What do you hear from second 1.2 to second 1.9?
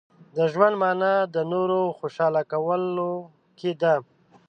د نورو